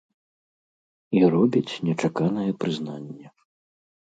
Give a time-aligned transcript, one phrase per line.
[1.19, 3.27] І робіць нечаканае прызнанне.